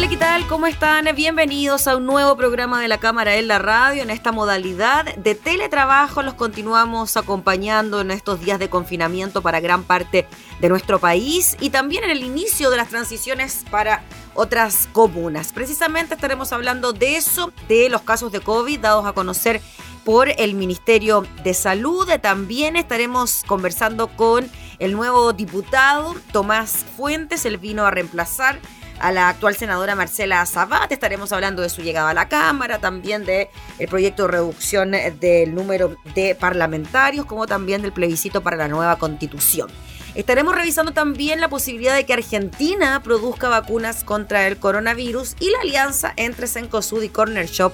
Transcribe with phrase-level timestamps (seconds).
[0.00, 0.46] Hola, ¿qué tal?
[0.46, 1.06] ¿Cómo están?
[1.14, 4.02] Bienvenidos a un nuevo programa de la Cámara en la Radio.
[4.02, 9.82] En esta modalidad de teletrabajo los continuamos acompañando en estos días de confinamiento para gran
[9.82, 10.26] parte
[10.58, 15.52] de nuestro país y también en el inicio de las transiciones para otras comunas.
[15.52, 19.60] Precisamente estaremos hablando de eso, de los casos de COVID dados a conocer
[20.06, 22.08] por el Ministerio de Salud.
[22.22, 27.44] También estaremos conversando con el nuevo diputado Tomás Fuentes.
[27.44, 28.60] Él vino a reemplazar
[29.00, 30.92] a la actual senadora Marcela Zabat.
[30.92, 35.54] Estaremos hablando de su llegada a la Cámara, también del el proyecto de reducción del
[35.54, 39.70] número de parlamentarios, como también del plebiscito para la nueva constitución.
[40.14, 45.60] Estaremos revisando también la posibilidad de que Argentina produzca vacunas contra el coronavirus y la
[45.60, 47.72] alianza entre Cencosud y Corner Shop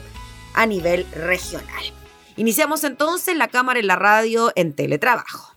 [0.55, 1.93] a nivel regional.
[2.37, 5.56] Iniciamos entonces la cámara en la radio en teletrabajo.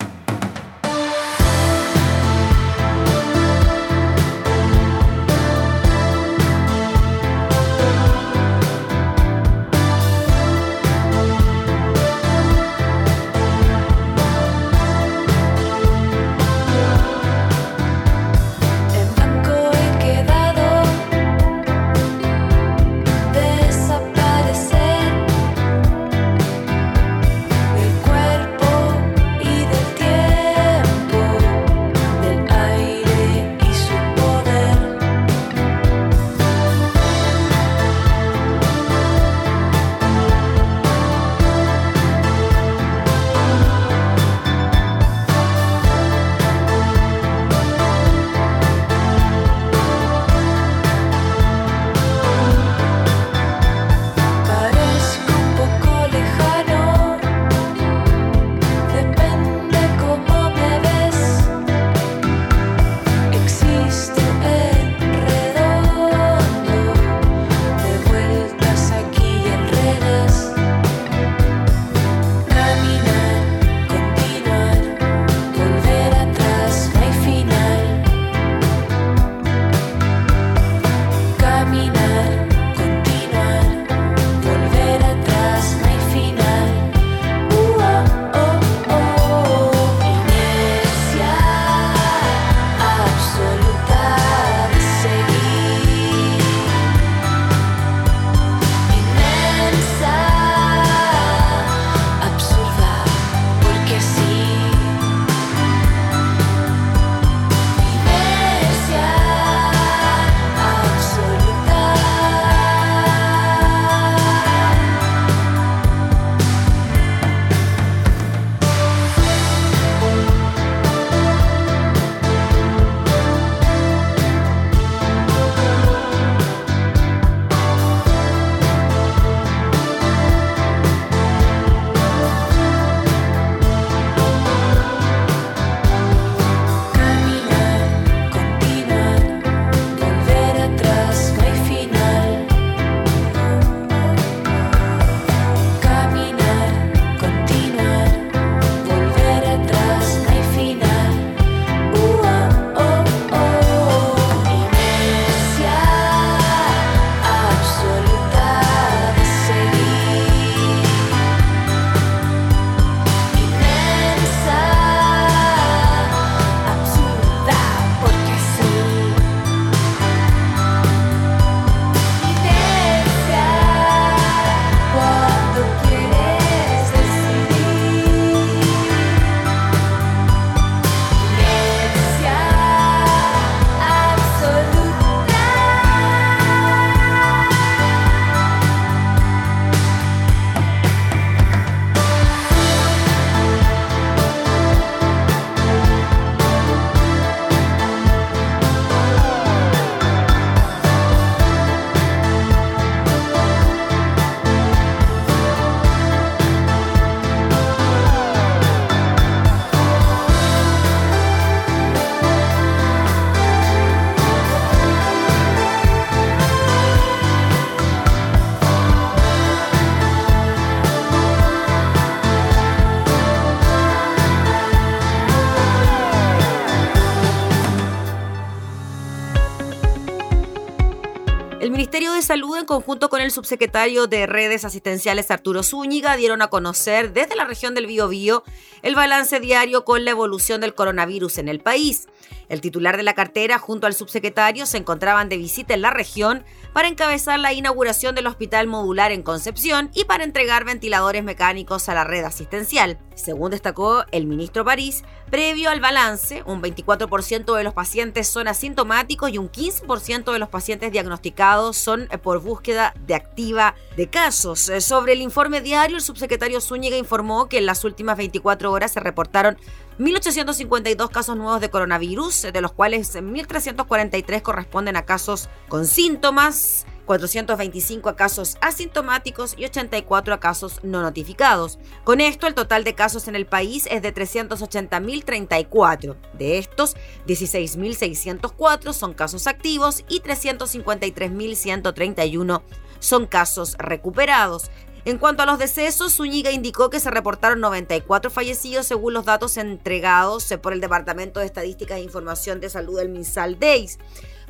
[232.69, 237.73] Conjunto con el subsecretario de Redes Asistenciales Arturo Zúñiga, dieron a conocer desde la región
[237.73, 238.43] del Biobío
[238.83, 242.07] el balance diario con la evolución del coronavirus en el país.
[242.47, 246.45] El titular de la cartera junto al subsecretario se encontraban de visita en la región
[246.71, 251.95] para encabezar la inauguración del hospital modular en Concepción y para entregar ventiladores mecánicos a
[251.95, 252.99] la red asistencial.
[253.19, 259.31] Según destacó el ministro París, previo al balance, un 24% de los pacientes son asintomáticos
[259.31, 264.69] y un 15% de los pacientes diagnosticados son eh, por búsqueda de activa de casos.
[264.69, 268.91] Eh, sobre el informe diario, el subsecretario Zúñiga informó que en las últimas 24 horas
[268.93, 269.57] se reportaron
[269.99, 278.07] 1.852 casos nuevos de coronavirus, de los cuales 1.343 corresponden a casos con síntomas, 425
[278.07, 281.79] a casos asintomáticos y 84 a casos no notificados.
[282.03, 286.15] Con esto, el total de casos en el país es de 380.034.
[286.37, 286.95] De estos,
[287.25, 292.61] 16.604 son casos activos y 353.131
[292.99, 294.69] son casos recuperados.
[295.05, 299.57] En cuanto a los decesos, Zúñiga indicó que se reportaron 94 fallecidos según los datos
[299.57, 303.97] entregados por el Departamento de Estadísticas e Información de Salud del MinSal DEIS.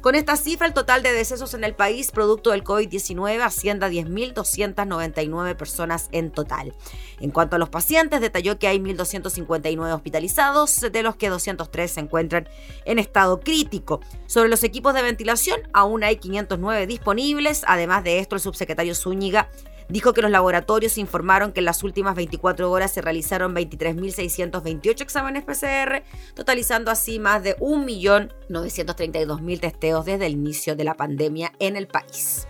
[0.02, 3.90] Con esta cifra, el total de decesos en el país producto del COVID-19 asciende a
[3.90, 6.74] 10.299 personas en total.
[7.20, 12.00] En cuanto a los pacientes, detalló que hay 1.259 hospitalizados, de los que 203 se
[12.00, 12.48] encuentran
[12.86, 14.00] en estado crítico.
[14.26, 17.64] Sobre los equipos de ventilación, aún hay 509 disponibles.
[17.68, 19.50] Además de esto, el subsecretario Zúñiga
[19.90, 25.44] Dijo que los laboratorios informaron que en las últimas 24 horas se realizaron 23.628 exámenes
[25.44, 26.04] PCR,
[26.36, 32.48] totalizando así más de 1.932.000 testeos desde el inicio de la pandemia en el país.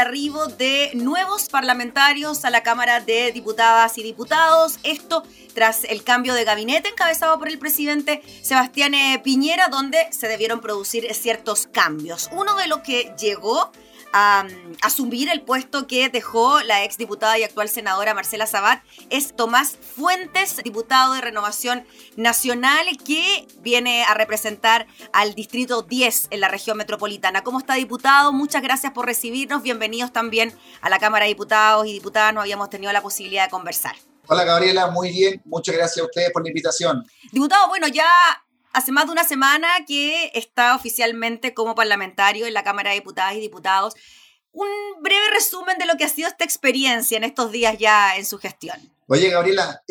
[0.00, 4.78] Arribo de nuevos parlamentarios a la Cámara de Diputadas y Diputados.
[4.82, 5.22] Esto
[5.54, 10.60] tras el cambio de gabinete encabezado por el presidente Sebastián eh, Piñera, donde se debieron
[10.60, 12.28] producir ciertos cambios.
[12.32, 13.72] Uno de los que llegó
[14.12, 14.46] a,
[14.82, 19.76] asumir el puesto que dejó la ex diputada y actual senadora Marcela Sabat es Tomás
[19.76, 21.84] Fuentes, diputado de Renovación
[22.16, 27.42] Nacional, que viene a representar al Distrito 10 en la región metropolitana.
[27.42, 28.32] ¿Cómo está, diputado?
[28.32, 29.62] Muchas gracias por recibirnos.
[29.62, 32.34] Bienvenidos también a la Cámara de Diputados y Diputadas.
[32.34, 33.96] No habíamos tenido la posibilidad de conversar.
[34.26, 35.42] Hola Gabriela, muy bien.
[35.44, 37.04] Muchas gracias a ustedes por la invitación.
[37.32, 38.06] Diputado, bueno, ya
[38.72, 43.34] hace más de una semana que está oficialmente como parlamentario en la Cámara de Diputadas
[43.34, 43.94] y Diputados.
[44.52, 44.68] Un
[45.02, 48.38] breve resumen de lo que ha sido esta experiencia en estos días ya en su
[48.38, 48.76] gestión.
[49.06, 49.82] Oye, Gabriela,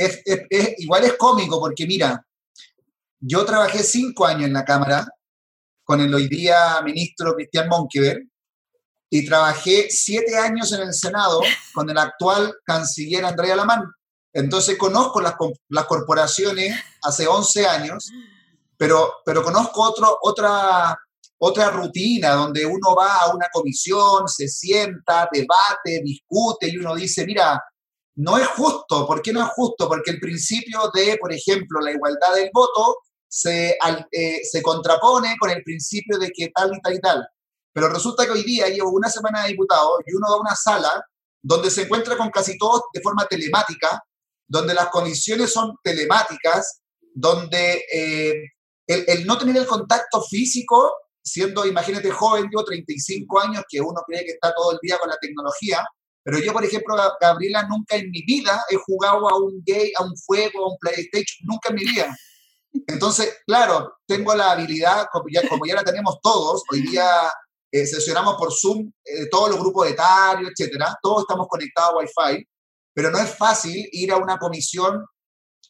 [0.78, 2.26] igual es cómico porque mira,
[3.20, 5.06] yo trabajé cinco años en la Cámara
[5.84, 8.24] con el hoy día ministro Cristian Monkever
[9.10, 11.42] y trabajé siete años en el Senado
[11.74, 13.84] con el actual canciller Andrea Lamán.
[14.32, 15.34] Entonces conozco las,
[15.68, 18.12] las corporaciones hace 11 años
[18.80, 20.98] pero, pero conozco otro, otra,
[21.40, 27.26] otra rutina donde uno va a una comisión, se sienta, debate, discute y uno dice,
[27.26, 27.62] mira,
[28.16, 29.06] no es justo.
[29.06, 29.90] ¿Por qué no es justo?
[29.90, 33.78] Porque el principio de, por ejemplo, la igualdad del voto se,
[34.12, 37.28] eh, se contrapone con el principio de que tal y tal y tal.
[37.74, 40.56] Pero resulta que hoy día llevo una semana de diputado y uno va a una
[40.56, 41.06] sala
[41.42, 44.02] donde se encuentra con casi todos de forma telemática,
[44.48, 46.80] donde las comisiones son telemáticas,
[47.14, 48.34] donde eh,
[48.90, 50.92] el, no tener el contacto físico,
[51.24, 55.10] siendo, imagínate, joven, yo 35 años, que uno cree que está todo el día con
[55.10, 55.86] la tecnología,
[56.24, 60.04] pero yo, por ejemplo, Gabriela, nunca en mi vida he jugado a un gay, a
[60.04, 62.18] un fuego, a un PlayStation, nunca en mi vida.
[62.88, 65.26] Entonces, claro, tengo la habilidad, como
[65.66, 67.08] ya, la tenemos todos, hoy día
[67.72, 72.48] eh, sesionamos por Zoom eh, todos los grupos etarios, etcétera, todos estamos conectados a Wi-Fi,
[72.94, 75.06] pero no es fácil ir a una comisión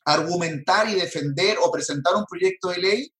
[0.09, 3.13] argumentar y defender o presentar un proyecto de ley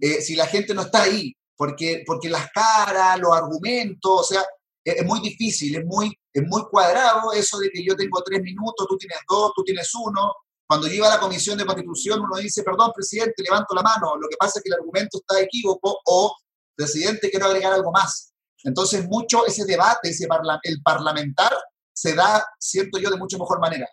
[0.00, 4.44] eh, si la gente no está ahí, porque, porque las caras, los argumentos, o sea,
[4.84, 8.86] es, muy difícil, es muy, es muy cuadrado eso de que yo tengo tres minutos,
[8.88, 10.32] tú tienes dos, tú tienes uno.
[10.68, 14.28] Cuando llega a la Comisión de Constitución uno dice, perdón, presidente, levanto la mano, lo
[14.28, 16.32] que pasa es que el argumento está equívoco o,
[16.76, 18.32] presidente, quiero agregar algo más.
[18.62, 20.28] Entonces, mucho ese debate, ese
[20.62, 21.52] el parlamentar,
[21.92, 23.88] se da, siento yo, de mucho mejor manera.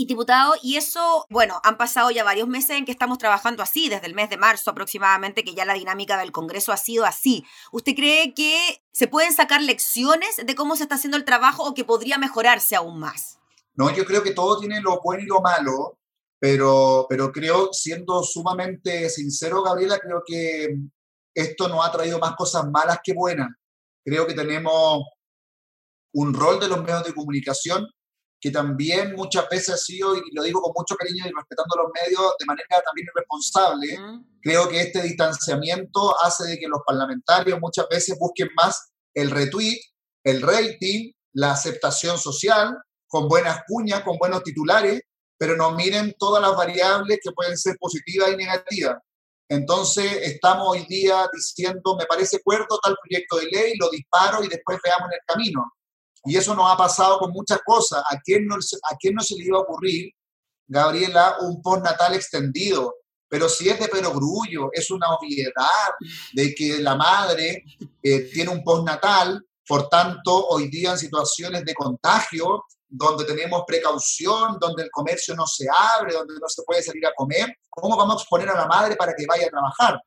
[0.00, 3.88] Y diputado, y eso, bueno, han pasado ya varios meses en que estamos trabajando así,
[3.88, 7.44] desde el mes de marzo aproximadamente, que ya la dinámica del Congreso ha sido así.
[7.72, 11.74] ¿Usted cree que se pueden sacar lecciones de cómo se está haciendo el trabajo o
[11.74, 13.40] que podría mejorarse aún más?
[13.74, 15.98] No, yo creo que todo tiene lo bueno y lo malo,
[16.38, 20.76] pero, pero creo, siendo sumamente sincero, Gabriela, creo que
[21.34, 23.48] esto nos ha traído más cosas malas que buenas.
[24.04, 25.02] Creo que tenemos
[26.12, 27.84] un rol de los medios de comunicación
[28.40, 31.90] que también muchas veces ha sido, y lo digo con mucho cariño y respetando los
[31.92, 33.98] medios de manera también irresponsable,
[34.40, 39.80] creo que este distanciamiento hace de que los parlamentarios muchas veces busquen más el retweet,
[40.24, 42.76] el rating, la aceptación social,
[43.08, 45.00] con buenas cuñas, con buenos titulares,
[45.36, 48.98] pero no miren todas las variables que pueden ser positivas y negativas.
[49.48, 54.48] Entonces, estamos hoy día diciendo, me parece cuerdo tal proyecto de ley, lo disparo y
[54.48, 55.72] después veamos en el camino.
[56.24, 58.02] Y eso nos ha pasado con muchas cosas.
[58.10, 60.10] ¿A quién no, a quién no se le iba a ocurrir,
[60.66, 62.96] Gabriela, un postnatal extendido?
[63.28, 65.92] Pero si es de perogrullo, es una obviedad
[66.32, 67.62] de que la madre
[68.02, 74.56] eh, tiene un postnatal, por tanto, hoy día en situaciones de contagio, donde tenemos precaución,
[74.58, 78.16] donde el comercio no se abre, donde no se puede salir a comer, ¿cómo vamos
[78.16, 80.00] a exponer a la madre para que vaya a trabajar?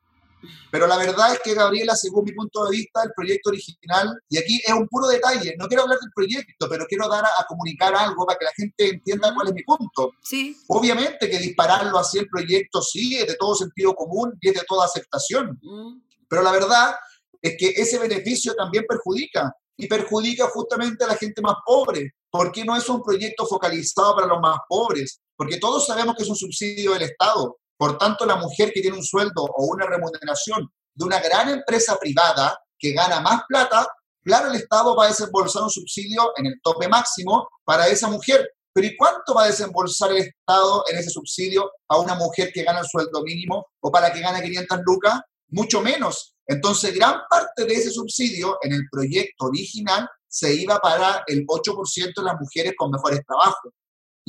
[0.72, 4.38] Pero la verdad es que, Gabriela, según mi punto de vista, el proyecto original, y
[4.38, 7.94] aquí es un puro detalle, no quiero hablar del proyecto, pero quiero dar a, comunicar
[7.96, 10.12] algo para que la gente entienda cuál es mi punto.
[10.24, 10.56] Sí.
[10.68, 14.64] Obviamente que dispararlo así el proyecto sí es de todo sentido común y es de
[14.68, 15.60] toda aceptación.
[15.62, 16.02] Mm.
[16.30, 16.96] Pero la verdad
[17.42, 22.14] es que ese beneficio también perjudica y perjudica justamente a la gente más pobre.
[22.30, 25.20] ¿Por qué no es un proyecto focalizado para los más pobres?
[25.36, 27.58] Porque todos sabemos que es un subsidio del Estado.
[27.82, 31.98] Por tanto, la mujer que tiene un sueldo o una remuneración de una gran empresa
[31.98, 33.88] privada que gana más plata,
[34.24, 38.48] claro, el Estado va a desembolsar un subsidio en el tope máximo para esa mujer.
[38.72, 42.62] Pero ¿y cuánto va a desembolsar el Estado en ese subsidio a una mujer que
[42.62, 45.20] gana el sueldo mínimo o para que gane 500 lucas?
[45.48, 46.36] Mucho menos.
[46.46, 52.14] Entonces, gran parte de ese subsidio en el proyecto original se iba para el 8%
[52.16, 53.74] de las mujeres con mejores trabajos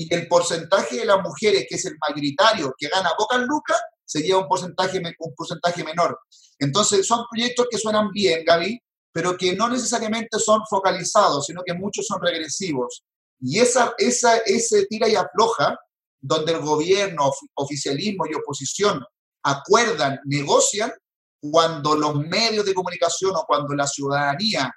[0.04, 4.22] y el porcentaje de las mujeres, que es el mayoritario, que gana pocas lucas, se
[4.22, 6.18] lleva un porcentaje, un porcentaje menor.
[6.58, 8.78] Entonces, son proyectos que suenan bien, Gaby,
[9.12, 13.04] pero que no necesariamente son focalizados, sino que muchos son regresivos.
[13.40, 15.78] Y esa, esa, ese tira y afloja,
[16.20, 19.04] donde el gobierno, oficialismo y oposición
[19.44, 20.92] acuerdan, negocian,
[21.40, 24.72] cuando los medios de comunicación o cuando la ciudadanía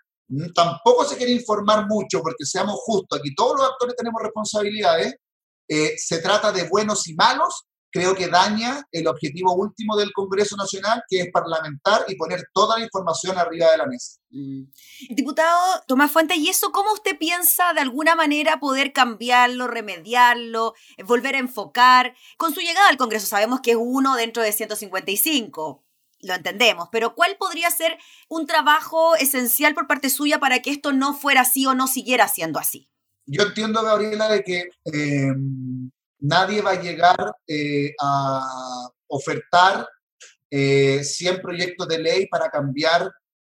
[0.53, 5.15] tampoco se quiere informar mucho, porque seamos justos, aquí todos los actores tenemos responsabilidades,
[5.67, 7.65] eh, se trata de buenos y malos,
[7.95, 12.77] creo que daña el objetivo último del Congreso Nacional, que es parlamentar y poner toda
[12.77, 14.19] la información arriba de la mesa.
[14.31, 14.63] Mm.
[15.11, 20.73] Diputado Tomás Fuentes, ¿y eso cómo usted piensa de alguna manera poder cambiarlo, remediarlo,
[21.05, 22.13] volver a enfocar?
[22.37, 25.84] Con su llegada al Congreso sabemos que es uno dentro de 155
[26.25, 27.97] lo entendemos, pero ¿cuál podría ser
[28.29, 32.27] un trabajo esencial por parte suya para que esto no fuera así o no siguiera
[32.27, 32.89] siendo así?
[33.25, 35.33] Yo entiendo, Gabriela, de que eh,
[36.19, 39.87] nadie va a llegar eh, a ofertar
[40.49, 43.11] 100 eh, proyectos de ley para cambiar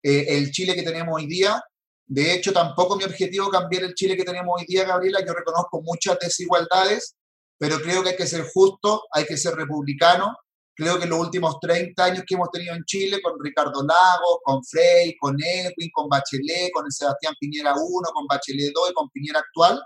[0.02, 1.62] eh, el Chile que tenemos hoy día.
[2.06, 5.20] De hecho, tampoco mi objetivo es cambiar el Chile que tenemos hoy día, Gabriela.
[5.26, 7.16] Yo reconozco muchas desigualdades,
[7.58, 10.36] pero creo que hay que ser justo, hay que ser republicano.
[10.76, 14.62] Creo que los últimos 30 años que hemos tenido en Chile, con Ricardo Lago, con
[14.62, 19.08] Frey, con Edwin, con Bachelet, con el Sebastián Piñera 1, con Bachelet 2 y con
[19.08, 19.82] Piñera actual,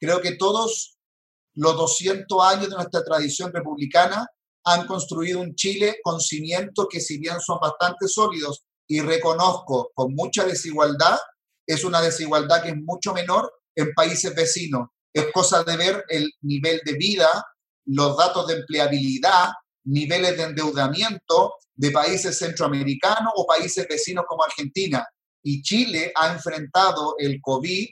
[0.00, 0.96] creo que todos
[1.54, 4.26] los 200 años de nuestra tradición republicana
[4.64, 10.12] han construido un Chile con cimientos que si bien son bastante sólidos y reconozco con
[10.12, 11.18] mucha desigualdad,
[11.66, 14.88] es una desigualdad que es mucho menor en países vecinos.
[15.14, 17.28] Es cosa de ver el nivel de vida,
[17.86, 19.50] los datos de empleabilidad,
[19.84, 25.06] niveles de endeudamiento de países centroamericanos o países vecinos como Argentina.
[25.42, 27.88] Y Chile ha enfrentado el COVID.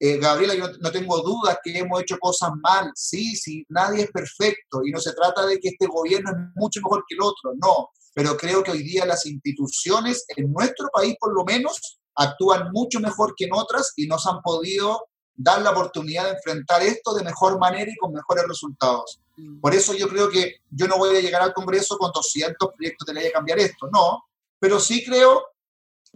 [0.00, 4.10] Eh, Gabriela, yo no tengo dudas que hemos hecho cosas mal, sí, sí, nadie es
[4.10, 4.80] perfecto.
[4.84, 7.88] Y no se trata de que este gobierno es mucho mejor que el otro, no,
[8.14, 13.00] pero creo que hoy día las instituciones en nuestro país por lo menos actúan mucho
[13.00, 17.24] mejor que en otras y nos han podido dar la oportunidad de enfrentar esto de
[17.24, 19.20] mejor manera y con mejores resultados.
[19.36, 19.60] Mm.
[19.60, 23.06] Por eso yo creo que yo no voy a llegar al Congreso con 200 proyectos
[23.06, 24.24] de ley a cambiar esto, no,
[24.58, 25.44] pero sí creo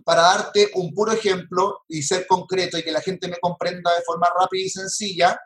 [0.05, 4.03] para darte un puro ejemplo y ser concreto y que la gente me comprenda de
[4.03, 5.41] forma rápida y sencilla,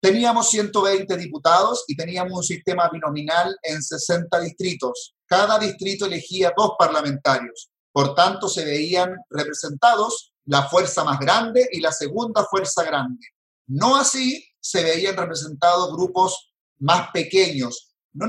[0.00, 5.14] teníamos 120 diputados y teníamos un sistema binominal en 60 distritos.
[5.26, 7.70] Cada distrito elegía dos parlamentarios.
[7.92, 13.26] Por tanto, se veían representados la fuerza más grande y la segunda fuerza grande.
[13.66, 18.26] No así se veían representados grupos más pequeños, no,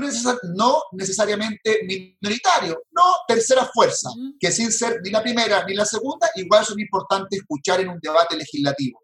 [0.54, 6.30] no necesariamente minoritario, no tercera fuerza, que sin ser ni la primera ni la segunda,
[6.36, 9.00] igual son importantes escuchar en un debate legislativo.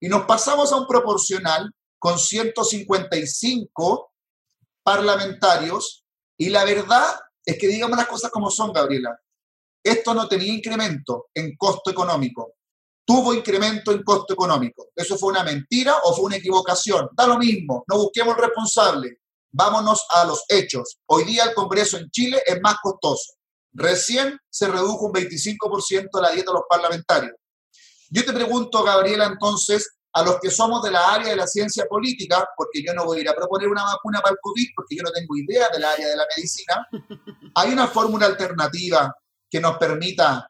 [0.00, 4.12] Y nos pasamos a un proporcional con 155
[4.82, 6.04] parlamentarios
[6.36, 9.18] y la verdad es que digamos las cosas como son, Gabriela.
[9.82, 12.54] Esto no tenía incremento en costo económico.
[13.04, 14.88] Tuvo incremento en costo económico.
[14.94, 17.08] ¿Eso fue una mentira o fue una equivocación?
[17.12, 19.20] Da lo mismo, no busquemos el responsable
[19.52, 20.98] Vámonos a los hechos.
[21.06, 23.34] Hoy día el Congreso en Chile es más costoso.
[23.72, 27.34] Recién se redujo un 25% la dieta de los parlamentarios.
[28.10, 31.84] Yo te pregunto, Gabriela, entonces, a los que somos de la área de la ciencia
[31.86, 34.96] política, porque yo no voy a ir a proponer una vacuna para el COVID, porque
[34.96, 36.86] yo no tengo idea del área de la medicina,
[37.56, 39.12] hay una fórmula alternativa
[39.50, 40.48] que nos permita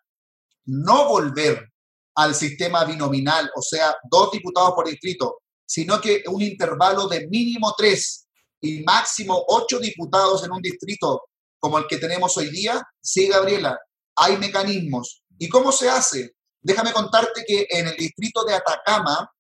[0.67, 1.71] no volver
[2.17, 7.75] al sistema binominal, o sea, dos diputados por distrito, sino que un intervalo de mínimo
[7.77, 8.27] tres
[8.61, 11.23] y máximo ocho diputados en un distrito
[11.59, 13.79] como el que tenemos hoy día, sí, Gabriela,
[14.17, 15.23] hay mecanismos.
[15.39, 16.35] ¿Y cómo se hace?
[16.61, 19.31] Déjame contarte que en el distrito de Atacama,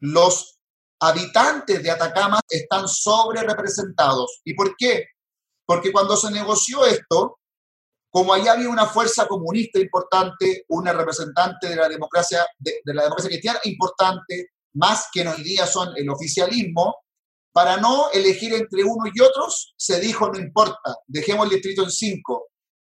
[0.00, 0.58] los
[1.00, 4.40] habitantes de Atacama están sobre representados.
[4.44, 5.06] ¿Y por qué?
[5.66, 7.38] Porque cuando se negoció esto,
[8.16, 13.28] como allá había una fuerza comunista importante, una representante de la democracia, de, la democracia
[13.28, 16.96] cristiana importante, más que hoy día son el oficialismo,
[17.52, 21.90] para no elegir entre uno y otros, se dijo, no importa, dejemos el distrito en
[21.90, 22.46] cinco,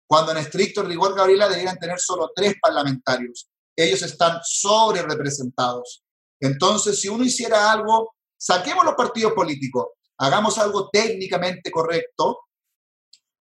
[0.07, 3.47] cuando en estricto rigor, Gabriela, deberían tener solo tres parlamentarios.
[3.75, 6.01] Ellos están sobre representados.
[6.39, 9.85] Entonces, si uno hiciera algo, saquemos los partidos políticos,
[10.17, 12.39] hagamos algo técnicamente correcto.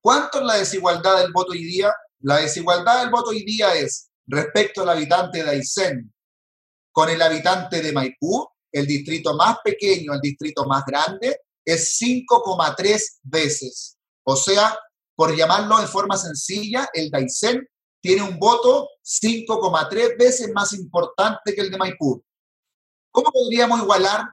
[0.01, 1.95] ¿Cuánto es la desigualdad del voto hoy día?
[2.21, 6.13] La desigualdad del voto hoy día es respecto al habitante de Aysén
[6.93, 13.19] con el habitante de Maipú, el distrito más pequeño el distrito más grande, es 5,3
[13.23, 13.97] veces.
[14.25, 14.77] O sea,
[15.15, 17.67] por llamarlo de forma sencilla, el Daisen
[18.01, 22.23] tiene un voto 5,3 veces más importante que el de Maipú.
[23.13, 24.25] ¿Cómo podríamos igualar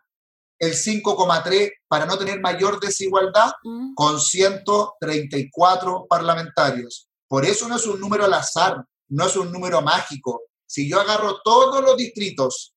[0.59, 3.93] el 5,3 para no tener mayor desigualdad mm.
[3.93, 7.07] con 134 parlamentarios.
[7.27, 10.43] Por eso no es un número al azar, no es un número mágico.
[10.65, 12.73] Si yo agarro todos los distritos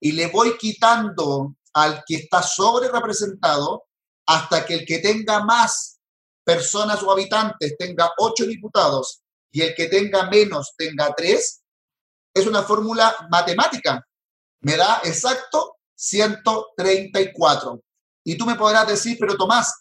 [0.00, 3.84] y le voy quitando al que está sobre representado
[4.26, 5.98] hasta que el que tenga más
[6.44, 11.62] personas o habitantes tenga ocho diputados y el que tenga menos tenga tres,
[12.34, 14.06] es una fórmula matemática.
[14.60, 17.82] Me da exacto 134.
[18.24, 19.72] Y tú me podrás decir, pero Tomás,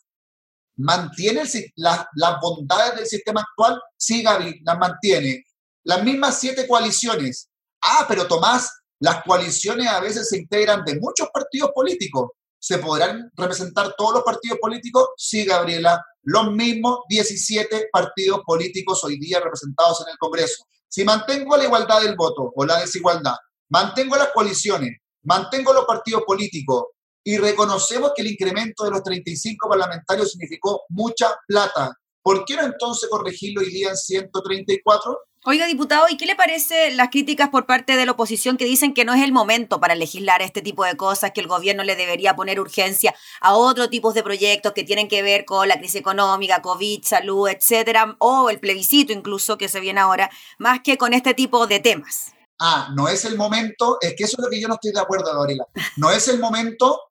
[0.77, 1.43] ¿mantiene
[1.75, 3.79] las bondades del sistema actual?
[3.97, 5.43] Sí, Gaby, las mantiene.
[5.83, 7.49] Las mismas siete coaliciones.
[7.81, 12.31] Ah, pero Tomás, las coaliciones a veces se integran de muchos partidos políticos.
[12.57, 15.09] ¿Se podrán representar todos los partidos políticos?
[15.17, 20.65] Sí, Gabriela, los mismos 17 partidos políticos hoy día representados en el Congreso.
[20.87, 23.35] Si mantengo la igualdad del voto o la desigualdad,
[23.69, 26.85] mantengo las coaliciones, mantengo los partidos políticos
[27.23, 32.63] y reconocemos que el incremento de los 35 parlamentarios significó mucha plata, ¿por qué no
[32.63, 35.17] entonces corregirlo hoy día en 134?
[35.47, 38.95] Oiga, diputado, ¿y qué le parece las críticas por parte de la oposición que dicen
[38.95, 41.95] que no es el momento para legislar este tipo de cosas, que el gobierno le
[41.95, 45.97] debería poner urgencia a otro tipo de proyectos que tienen que ver con la crisis
[45.97, 51.13] económica, COVID, salud, etcétera, o el plebiscito incluso que se viene ahora, más que con
[51.13, 52.34] este tipo de temas?
[52.59, 54.99] Ah, no es el momento, es que eso es lo que yo no estoy de
[54.99, 55.65] acuerdo, Gabriela.
[55.97, 57.01] No es el momento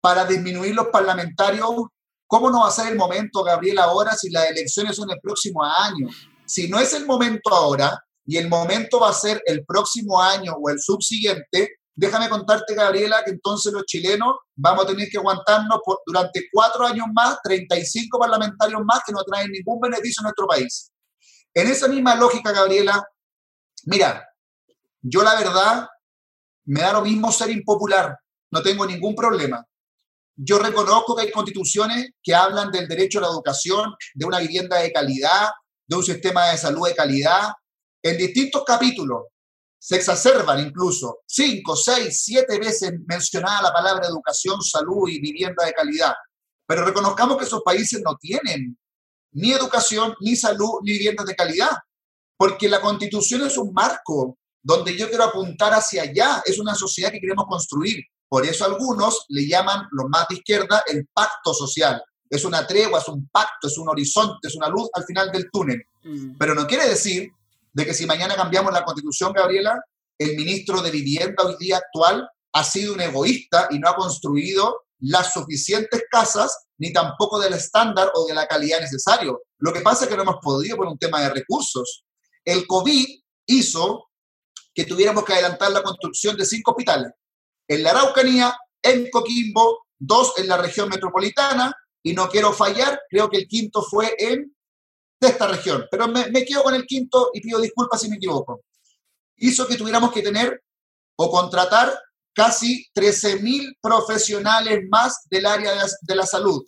[0.00, 1.68] para disminuir los parlamentarios.
[2.26, 5.64] ¿Cómo no va a ser el momento, Gabriela, ahora si las elecciones son el próximo
[5.64, 6.08] año?
[6.44, 10.54] Si no es el momento ahora y el momento va a ser el próximo año
[10.54, 15.80] o el subsiguiente, déjame contarte, Gabriela, que entonces los chilenos vamos a tener que aguantarnos
[16.06, 20.92] durante cuatro años más, 35 parlamentarios más que no traen ningún beneficio a nuestro país.
[21.54, 23.04] En esa misma lógica, Gabriela,
[23.86, 24.27] mira,
[25.02, 25.88] yo la verdad
[26.66, 28.16] me da lo mismo ser impopular,
[28.50, 29.64] no tengo ningún problema.
[30.36, 34.78] Yo reconozco que hay constituciones que hablan del derecho a la educación, de una vivienda
[34.78, 35.50] de calidad,
[35.86, 37.52] de un sistema de salud de calidad.
[38.02, 39.24] En distintos capítulos
[39.80, 45.72] se exacerban incluso cinco, seis, siete veces mencionada la palabra educación, salud y vivienda de
[45.72, 46.14] calidad.
[46.66, 48.78] Pero reconozcamos que esos países no tienen
[49.32, 51.70] ni educación, ni salud, ni vivienda de calidad,
[52.36, 57.10] porque la constitución es un marco donde yo quiero apuntar hacia allá, es una sociedad
[57.10, 58.04] que queremos construir.
[58.28, 62.98] Por eso algunos le llaman, los más de izquierda, el pacto social es una tregua,
[62.98, 65.82] es un pacto, es un horizonte, es una luz al final del túnel.
[66.02, 66.36] Mm.
[66.38, 67.30] Pero no quiere decir
[67.72, 69.80] de que si mañana cambiamos la constitución, Gabriela,
[70.18, 74.82] el ministro de Vivienda hoy día actual ha sido un egoísta y no ha construido
[75.00, 79.42] las suficientes casas ni tampoco del estándar o de la calidad necesario.
[79.58, 82.04] Lo que pasa es que no hemos podido por un tema de recursos.
[82.44, 83.06] El COVID
[83.46, 84.07] hizo
[84.78, 87.10] que tuviéramos que adelantar la construcción de cinco hospitales.
[87.66, 93.28] En la Araucanía, en Coquimbo, dos en la región metropolitana y no quiero fallar, creo
[93.28, 94.54] que el quinto fue en
[95.20, 98.18] de esta región, pero me, me quedo con el quinto y pido disculpas si me
[98.18, 98.60] equivoco.
[99.38, 100.62] Hizo que tuviéramos que tener
[101.16, 102.00] o contratar
[102.32, 106.64] casi 13.000 profesionales más del área de la, salud.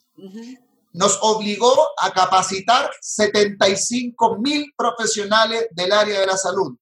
[0.92, 6.76] Nos obligó a capacitar 75.000 profesionales del área de la salud.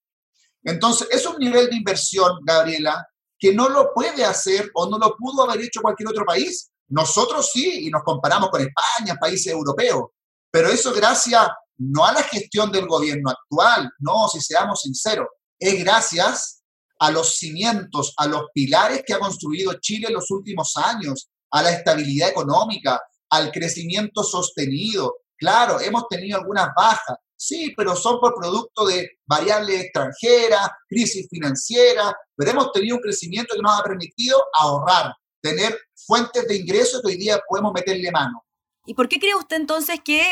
[0.65, 3.07] Entonces, es un nivel de inversión, Gabriela,
[3.39, 6.71] que no lo puede hacer o no lo pudo haber hecho cualquier otro país.
[6.89, 10.05] Nosotros sí, y nos comparamos con España, países europeos,
[10.51, 11.47] pero eso gracias
[11.79, 16.63] no a la gestión del gobierno actual, no, si seamos sinceros, es gracias
[16.99, 21.63] a los cimientos, a los pilares que ha construido Chile en los últimos años, a
[21.63, 25.19] la estabilidad económica, al crecimiento sostenido.
[25.37, 32.13] Claro, hemos tenido algunas bajas, sí, pero son por producto de variables extranjeras, crisis financiera,
[32.37, 37.09] pero hemos tenido un crecimiento que nos ha permitido ahorrar, tener fuentes de ingresos que
[37.09, 38.45] hoy día podemos meterle mano.
[38.85, 40.23] ¿Y por qué cree usted entonces que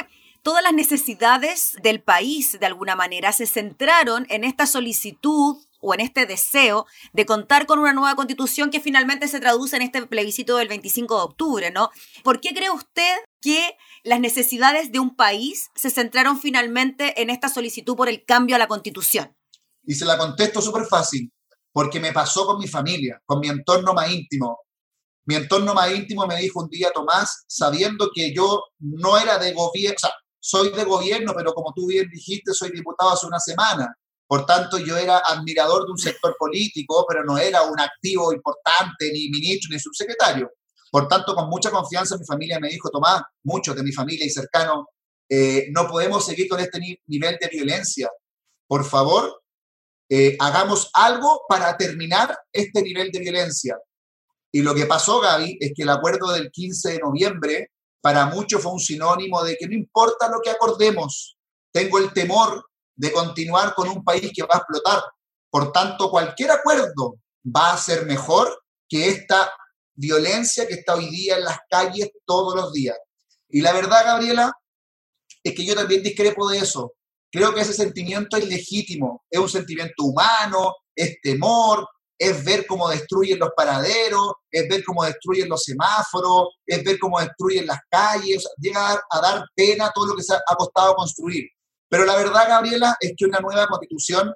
[0.42, 6.00] todas las necesidades del país, de alguna manera, se centraron en esta solicitud o en
[6.00, 10.56] este deseo de contar con una nueva constitución que finalmente se traduce en este plebiscito
[10.56, 11.90] del 25 de octubre, ¿no?
[12.24, 17.48] ¿Por qué cree usted que las necesidades de un país se centraron finalmente en esta
[17.48, 19.36] solicitud por el cambio a la constitución?
[19.82, 21.32] Y se la contesto súper fácil,
[21.72, 24.60] porque me pasó con mi familia, con mi entorno más íntimo.
[25.24, 29.52] Mi entorno más íntimo me dijo un día, Tomás, sabiendo que yo no era de
[29.52, 33.40] gobierno, o sea, soy de gobierno, pero como tú bien dijiste, soy diputado hace una
[33.40, 33.92] semana.
[34.28, 39.10] Por tanto, yo era admirador de un sector político, pero no era un activo importante,
[39.12, 40.48] ni ministro, ni subsecretario.
[40.90, 44.30] Por tanto, con mucha confianza mi familia me dijo, Tomás, muchos de mi familia y
[44.30, 44.86] cercanos,
[45.28, 48.10] eh, no podemos seguir con este nivel de violencia.
[48.66, 49.42] Por favor,
[50.08, 53.76] eh, hagamos algo para terminar este nivel de violencia.
[54.52, 57.70] Y lo que pasó, Gaby, es que el acuerdo del 15 de noviembre
[58.00, 61.36] para muchos fue un sinónimo de que no importa lo que acordemos,
[61.72, 65.02] tengo el temor de continuar con un país que va a explotar.
[65.50, 69.50] Por tanto, cualquier acuerdo va a ser mejor que esta
[69.96, 72.96] violencia que está hoy día en las calles todos los días.
[73.48, 74.52] Y la verdad, Gabriela,
[75.42, 76.94] es que yo también discrepo de eso.
[77.30, 81.86] Creo que ese sentimiento es legítimo, es un sentimiento humano, es temor,
[82.18, 87.20] es ver cómo destruyen los paraderos, es ver cómo destruyen los semáforos, es ver cómo
[87.20, 91.48] destruyen las calles, llega a dar pena todo lo que se ha costado construir.
[91.88, 94.32] Pero la verdad, Gabriela, es que una nueva constitución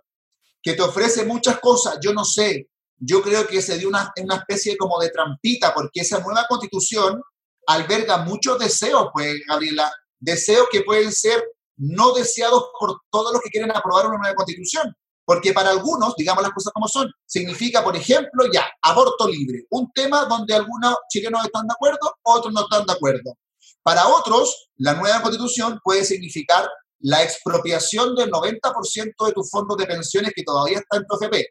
[0.62, 2.68] que te ofrece muchas cosas, yo no sé,
[3.00, 7.20] yo creo que se dio una, una especie como de trampita, porque esa nueva constitución
[7.66, 11.42] alberga muchos deseos, pues, Gabriela, deseos que pueden ser
[11.76, 14.94] no deseados por todos los que quieren aprobar una nueva constitución.
[15.24, 19.90] Porque para algunos, digamos las cosas como son, significa, por ejemplo, ya, aborto libre, un
[19.92, 23.34] tema donde algunos chilenos están de acuerdo, otros no están de acuerdo.
[23.82, 29.86] Para otros, la nueva constitución puede significar la expropiación del 90% de tus fondos de
[29.86, 31.46] pensiones que todavía están en tu FP.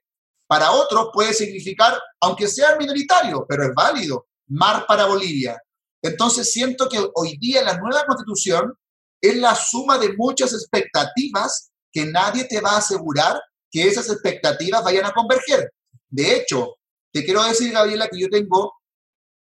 [0.49, 5.61] Para otros puede significar, aunque sea minoritario, pero es válido, mar para Bolivia.
[6.01, 8.73] Entonces siento que hoy día la nueva constitución
[9.21, 14.83] es la suma de muchas expectativas que nadie te va a asegurar que esas expectativas
[14.83, 15.71] vayan a converger.
[16.09, 16.77] De hecho,
[17.13, 18.73] te quiero decir, Gabriela, que yo tengo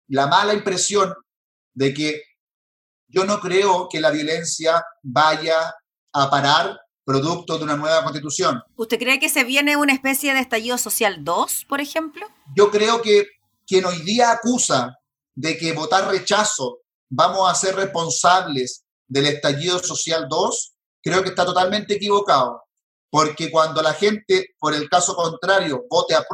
[0.07, 1.13] la mala impresión
[1.73, 2.23] de que
[3.09, 5.75] yo no creo que la violencia vaya
[6.13, 8.61] a parar producto de una nueva constitución.
[8.75, 12.25] ¿Usted cree que se viene una especie de estallido social 2, por ejemplo?
[12.55, 13.27] Yo creo que
[13.65, 14.97] quien hoy día acusa
[15.35, 21.45] de que votar rechazo vamos a ser responsables del estallido social 2, creo que está
[21.45, 22.63] totalmente equivocado.
[23.09, 26.25] Porque cuando la gente, por el caso contrario, vote a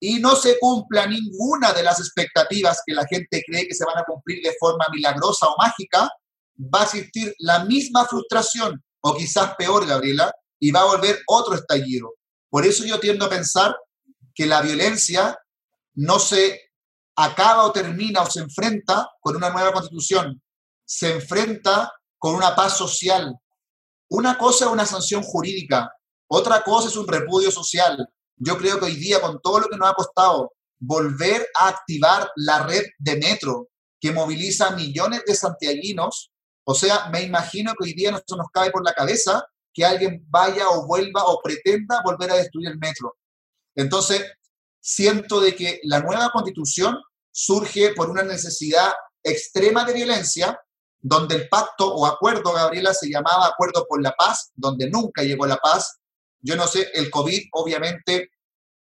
[0.00, 3.98] y no se cumpla ninguna de las expectativas que la gente cree que se van
[3.98, 6.10] a cumplir de forma milagrosa o mágica,
[6.58, 11.54] va a existir la misma frustración, o quizás peor, Gabriela, y va a volver otro
[11.54, 12.14] estallido.
[12.48, 13.76] Por eso yo tiendo a pensar
[14.34, 15.38] que la violencia
[15.94, 16.70] no se
[17.14, 20.42] acaba o termina o se enfrenta con una nueva constitución,
[20.86, 23.36] se enfrenta con una paz social.
[24.08, 25.92] Una cosa es una sanción jurídica,
[26.26, 28.08] otra cosa es un repudio social.
[28.36, 32.30] Yo creo que hoy día, con todo lo que nos ha costado volver a activar
[32.36, 33.68] la red de metro
[34.00, 36.30] que moviliza millones de santiaguinos,
[36.64, 39.84] o sea, me imagino que hoy día no se nos cae por la cabeza que
[39.84, 43.16] alguien vaya o vuelva o pretenda volver a destruir el metro.
[43.74, 44.24] Entonces,
[44.80, 46.96] siento de que la nueva constitución
[47.32, 50.58] surge por una necesidad extrema de violencia,
[51.00, 55.46] donde el pacto o acuerdo, Gabriela, se llamaba Acuerdo por la Paz, donde nunca llegó
[55.46, 55.98] la paz.
[56.40, 58.30] Yo no sé, el COVID obviamente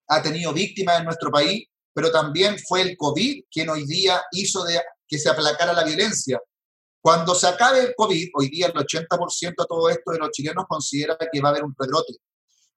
[0.07, 4.63] ha tenido víctimas en nuestro país, pero también fue el COVID quien hoy día hizo
[4.63, 6.39] de que se aplacara la violencia.
[7.01, 10.65] Cuando se acabe el COVID, hoy día el 80% de todo esto de los chilenos
[10.67, 12.13] considera que va a haber un rebrote.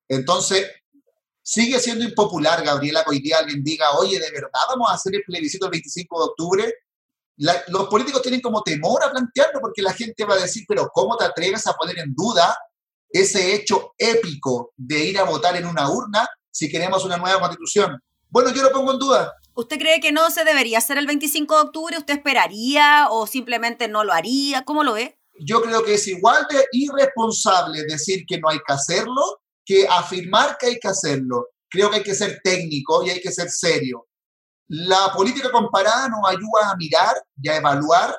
[0.08, 0.70] Entonces,
[1.42, 5.14] sigue siendo impopular, Gabriela, que hoy día alguien diga, oye, ¿de verdad vamos a hacer
[5.14, 6.74] el plebiscito el 25 de octubre?
[7.68, 11.16] los políticos tienen como temor a plantearlo porque la gente va a decir, pero ¿cómo
[11.16, 12.54] te atreves a poner en duda
[13.08, 17.98] ese hecho épico de ir a votar en una urna si queremos una nueva constitución?
[18.28, 19.32] Bueno, yo lo pongo en duda.
[19.60, 21.98] ¿Usted cree que no se debería hacer el 25 de octubre?
[21.98, 24.64] ¿Usted esperaría o simplemente no lo haría?
[24.64, 25.20] ¿Cómo lo ve?
[25.38, 30.56] Yo creo que es igual de irresponsable decir que no hay que hacerlo que afirmar
[30.58, 31.48] que hay que hacerlo.
[31.68, 34.08] Creo que hay que ser técnico y hay que ser serio.
[34.68, 38.16] La política comparada nos ayuda a mirar y a evaluar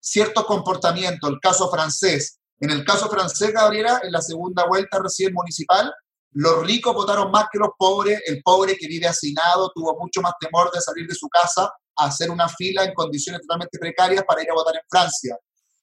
[0.00, 1.28] ciertos comportamientos.
[1.28, 2.38] El caso francés.
[2.60, 5.92] En el caso francés, Gabriela, en la segunda vuelta recién municipal,
[6.32, 10.34] los ricos votaron más que los pobres, el pobre que vive hacinado tuvo mucho más
[10.38, 14.42] temor de salir de su casa a hacer una fila en condiciones totalmente precarias para
[14.42, 15.36] ir a votar en Francia.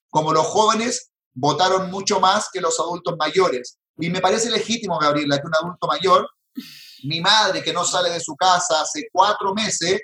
[0.08, 3.78] Como los jóvenes votaron mucho más que los adultos mayores.
[3.98, 6.28] Y me parece legítimo, Gabriela, que un adulto mayor,
[7.04, 10.00] mi madre que no sale de su casa hace cuatro meses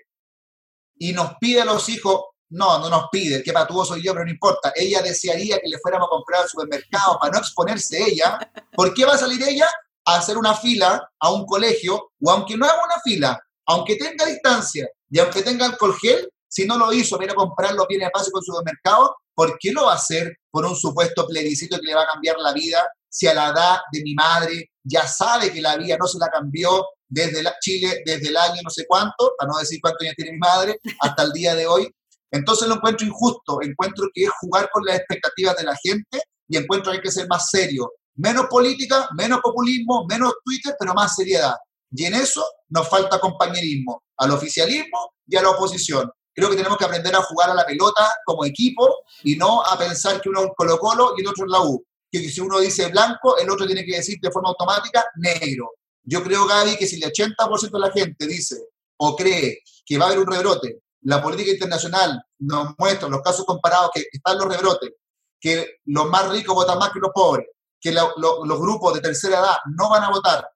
[0.99, 4.25] y nos pide a los hijos, no, no nos pide, qué patudo soy yo, pero
[4.25, 4.73] no importa.
[4.75, 8.39] Ella desearía que le fuéramos a comprar al supermercado para no exponerse ella.
[8.73, 9.69] ¿Por qué va a salir ella?
[10.05, 14.27] A hacer una fila a un colegio, o aunque no haga una fila, aunque tenga
[14.27, 18.11] distancia y aunque tenga alcohol gel, si no lo hizo, viene a comprarlo, viene a
[18.11, 21.87] paso con su supermercado, ¿por qué lo va a hacer por un supuesto plebiscito que
[21.87, 25.53] le va a cambiar la vida si a la edad de mi madre ya sabe
[25.53, 29.33] que la vida no se la cambió desde Chile, desde el año no sé cuánto,
[29.39, 31.91] para no decir cuánto años tiene mi madre, hasta el día de hoy?
[32.31, 36.57] Entonces lo encuentro injusto, encuentro que es jugar con las expectativas de la gente y
[36.57, 37.93] encuentro que hay que ser más serio.
[38.17, 41.55] Menos política, menos populismo, menos Twitter, pero más seriedad.
[41.91, 46.11] Y en eso nos falta compañerismo al oficialismo y a la oposición.
[46.35, 48.89] Creo que tenemos que aprender a jugar a la pelota como equipo
[49.23, 51.61] y no a pensar que uno es un Colo Colo y el otro es la
[51.61, 51.85] U.
[52.11, 55.73] Que si uno dice blanco, el otro tiene que decir de forma automática negro.
[56.05, 58.57] Yo creo, Gaby, que si el 80% de la gente dice
[58.97, 63.45] o cree que va a haber un rebrote, la política internacional nos muestra los casos
[63.45, 64.93] comparados que están los rebrotes,
[65.41, 67.49] que los más ricos votan más que los pobres,
[67.83, 70.49] que los grupos de tercera edad no van a votar.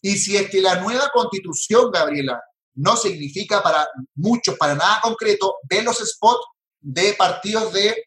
[0.00, 2.42] Y si es que la nueva constitución, Gabriela,
[2.74, 6.44] no significa para muchos, para nada concreto, ve los spots
[6.80, 8.06] de partidos de...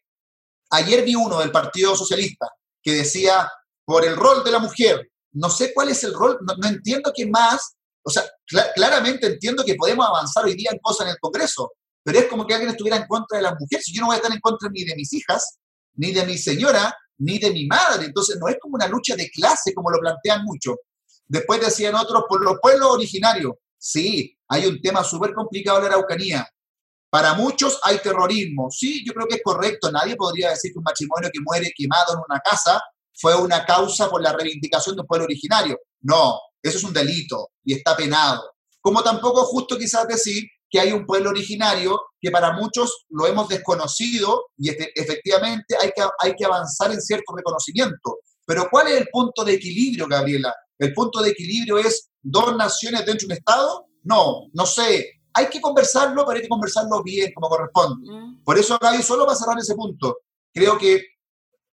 [0.70, 2.48] Ayer vi uno del Partido Socialista
[2.82, 3.48] que decía,
[3.84, 7.26] por el rol de la mujer, no sé cuál es el rol, no, entiendo qué
[7.26, 8.24] más, o sea,
[8.74, 12.46] claramente entiendo que podemos avanzar hoy día en cosas en el Congreso, pero es como
[12.46, 14.68] que alguien estuviera en contra de las mujeres, yo no voy a estar en contra
[14.70, 15.58] ni de mis hijas,
[15.94, 19.30] ni de mi señora, ni de mi madre, entonces no es como una lucha de
[19.30, 20.76] clase como lo plantean mucho.
[21.26, 25.90] Después decían otros, por los pueblos originarios, sí, hay un tema súper complicado en la
[25.90, 26.46] Araucanía,
[27.16, 28.70] para muchos hay terrorismo.
[28.70, 29.90] Sí, yo creo que es correcto.
[29.90, 32.78] Nadie podría decir que un matrimonio que muere quemado en una casa
[33.14, 35.78] fue una causa por la reivindicación de un pueblo originario.
[36.02, 38.42] No, eso es un delito y está penado.
[38.80, 43.24] Como tampoco es justo quizás decir que hay un pueblo originario que para muchos lo
[43.24, 48.18] hemos desconocido y este, efectivamente hay que, hay que avanzar en cierto reconocimiento.
[48.44, 50.52] Pero ¿cuál es el punto de equilibrio, Gabriela?
[50.76, 53.86] ¿El punto de equilibrio es dos naciones dentro de un Estado?
[54.02, 55.20] No, no sé.
[55.34, 58.10] Hay que conversarlo, pero hay que conversarlo bien, como corresponde.
[58.10, 58.42] Mm.
[58.42, 60.18] Por eso, Gaby, solo para cerrar ese punto,
[60.52, 61.04] creo que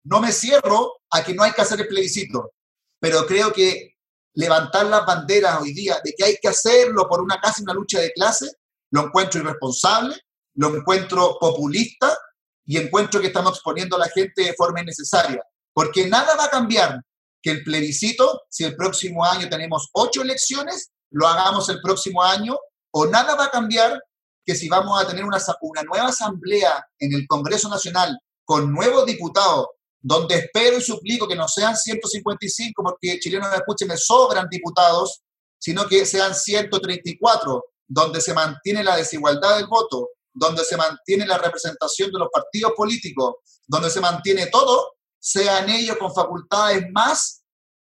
[0.05, 2.53] no me cierro a que no hay que hacer el plebiscito,
[2.99, 3.97] pero creo que
[4.33, 7.99] levantar las banderas hoy día de que hay que hacerlo por una casi una lucha
[7.99, 8.47] de clase,
[8.89, 10.19] lo encuentro irresponsable,
[10.59, 12.17] lo encuentro populista
[12.65, 15.41] y encuentro que estamos exponiendo a la gente de forma innecesaria,
[15.73, 17.01] porque nada va a cambiar
[17.41, 22.57] que el plebiscito, si el próximo año tenemos ocho elecciones, lo hagamos el próximo año,
[22.91, 24.03] o nada va a cambiar
[24.45, 29.05] que si vamos a tener una, una nueva asamblea en el Congreso Nacional con nuevos
[29.05, 29.67] diputados
[30.01, 35.21] donde espero y suplico que no sean 155, porque chilenos escuchen, me sobran diputados,
[35.57, 40.09] sino que sean 134, donde se mantiene la desigualdad del voto,
[40.39, 43.35] donde se mantiene la representación de los partidos políticos,
[43.67, 47.43] donde se mantiene todo, sean ellos con facultades más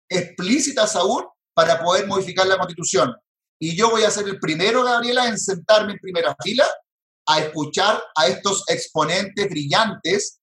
[0.09, 3.15] explícitas aún para poder modificar la constitución.
[3.59, 6.67] Y yo voy a ser el primero, Gabriela, en sentarme en primera fila
[7.27, 10.41] a escuchar a estos exponentes brillantes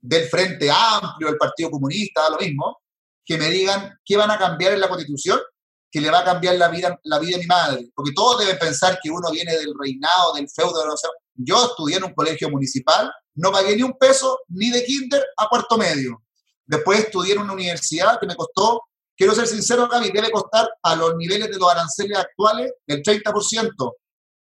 [0.00, 2.78] del Frente Amplio, del Partido Comunista, lo mismo,
[3.24, 5.38] que me digan qué van a cambiar en la Constitución,
[5.90, 7.88] que le va a cambiar la vida, la vida a mi madre.
[7.94, 10.80] Porque todos deben pensar que uno viene del reinado, del feudo.
[10.80, 11.00] De los...
[11.34, 15.48] Yo estudié en un colegio municipal, no pagué ni un peso, ni de kinder a
[15.48, 16.22] cuarto medio.
[16.64, 18.82] Después estudié en una universidad que me costó,
[19.16, 23.92] quiero ser sincero, Gaby, debe costar a los niveles de los aranceles actuales el 30%.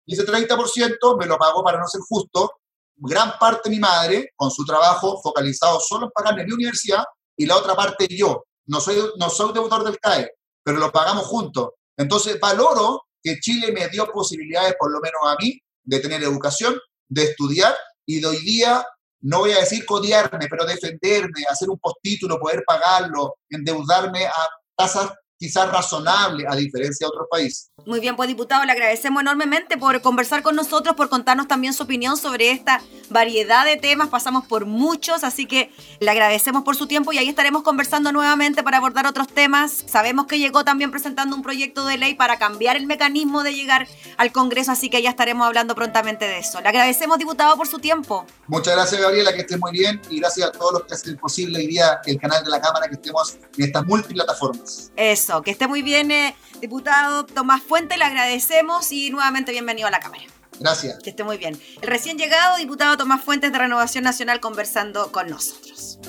[0.05, 2.53] Y ese 30% me lo pagó, para no ser justo,
[2.95, 7.03] gran parte mi madre, con su trabajo focalizado solo en pagarme mi universidad,
[7.35, 8.45] y la otra parte yo.
[8.65, 10.31] No soy, no soy deudor del CAE,
[10.63, 11.69] pero lo pagamos juntos.
[11.95, 16.77] Entonces, valoro que Chile me dio posibilidades, por lo menos a mí, de tener educación,
[17.09, 18.85] de estudiar, y de hoy día,
[19.21, 25.11] no voy a decir codiarme, pero defenderme, hacer un postítulo, poder pagarlo, endeudarme a tasas
[25.37, 27.71] quizás razonable a diferencia de otros países.
[27.85, 31.83] Muy bien, pues diputado, le agradecemos enormemente por conversar con nosotros, por contarnos también su
[31.83, 34.09] opinión sobre esta variedad de temas.
[34.09, 38.63] Pasamos por muchos, así que le agradecemos por su tiempo y ahí estaremos conversando nuevamente
[38.63, 39.83] para abordar otros temas.
[39.87, 43.87] Sabemos que llegó también presentando un proyecto de ley para cambiar el mecanismo de llegar
[44.17, 46.59] al Congreso, así que ya estaremos hablando prontamente de eso.
[46.61, 48.25] Le agradecemos, diputado, por su tiempo.
[48.47, 51.59] Muchas gracias, Gabriela, que esté muy bien y gracias a todos los que hacen posible
[51.59, 54.91] hoy día el canal de la Cámara que estemos en estas multiplataformas.
[54.95, 59.91] Eso que esté muy bien, eh, diputado Tomás Fuente, le agradecemos y nuevamente bienvenido a
[59.91, 60.23] la Cámara.
[60.59, 60.99] Gracias.
[61.03, 61.59] Que esté muy bien.
[61.81, 65.99] El recién llegado, diputado Tomás Fuentes de Renovación Nacional, conversando con nosotros.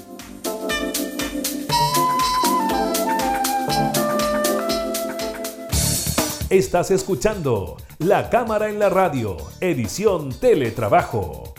[6.49, 11.55] Estás escuchando La Cámara en la Radio, edición Teletrabajo,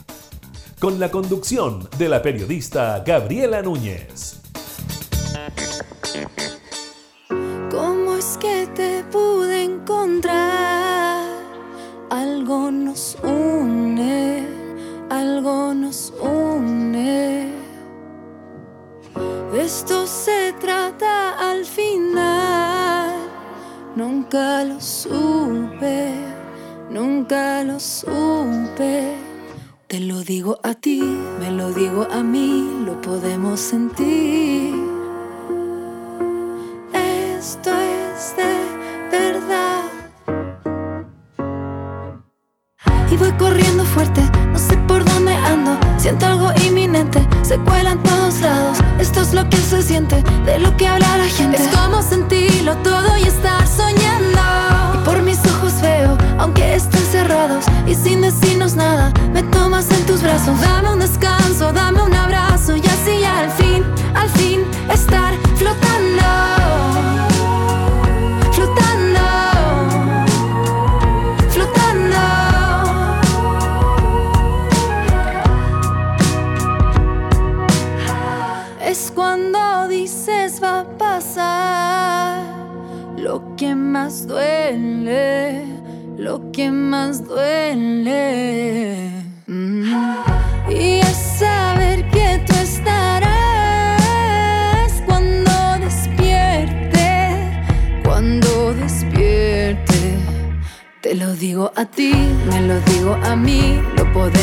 [0.80, 4.40] con la conducción de la periodista Gabriela Núñez.
[12.10, 14.46] Algo nos une,
[15.10, 17.54] algo nos une.
[19.52, 23.16] De esto se trata al final.
[23.96, 26.14] Nunca lo supe,
[26.90, 29.16] nunca lo supe.
[29.88, 31.02] Te lo digo a ti,
[31.40, 34.59] me lo digo a mí, lo podemos sentir.
[50.60, 51.58] De lo que habla la gente.
[51.58, 54.40] Es como sentirlo todo y estar soñando.
[54.96, 60.06] Y por mis ojos veo, aunque estén cerrados y sin decirnos nada, me tomas en
[60.06, 60.56] tus brazos.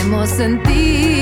[0.07, 1.15] Podemos sentir.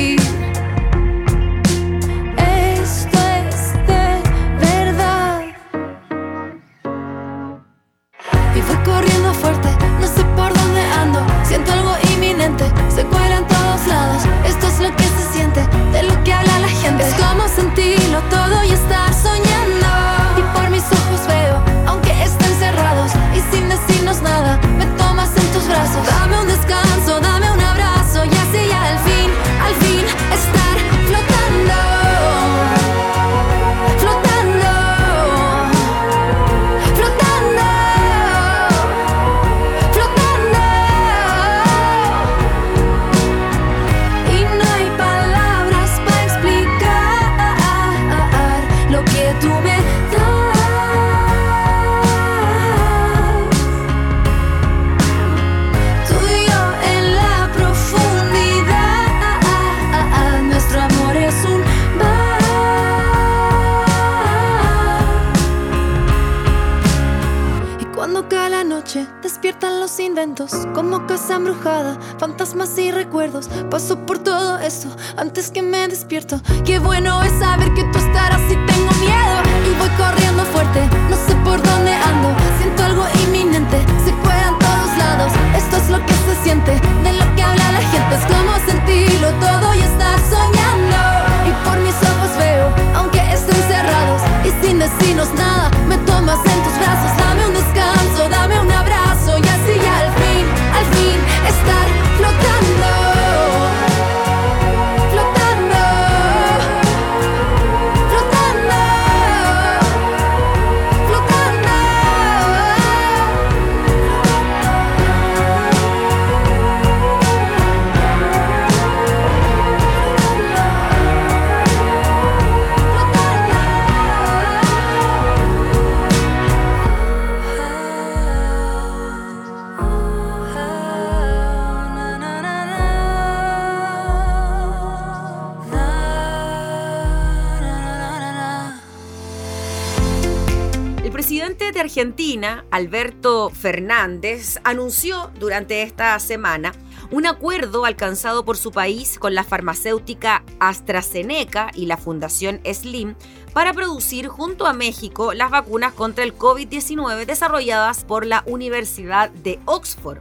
[143.65, 146.75] Fernández, anunció durante esta semana
[147.11, 153.15] un acuerdo alcanzado por su país con la farmacéutica AstraZeneca y la Fundación Slim
[153.55, 159.59] para producir junto a México las vacunas contra el COVID-19 desarrolladas por la Universidad de
[159.65, 160.19] Oxford.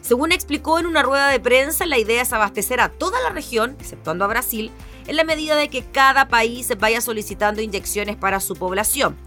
[0.00, 3.76] Según explicó en una rueda de prensa, la idea es abastecer a toda la región,
[3.78, 4.70] exceptuando a Brasil,
[5.06, 9.18] en la medida de que cada país vaya solicitando inyecciones para su población.